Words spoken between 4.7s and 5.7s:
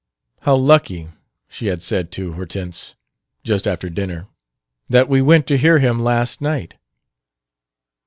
"that we went to